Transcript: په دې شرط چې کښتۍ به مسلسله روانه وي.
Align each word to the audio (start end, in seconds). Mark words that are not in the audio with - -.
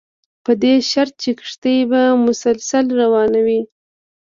په 0.43 0.51
دې 0.61 0.73
شرط 0.91 1.13
چې 1.23 1.31
کښتۍ 1.39 1.79
به 1.91 2.01
مسلسله 2.25 2.91
روانه 3.01 3.39
وي. 3.45 3.61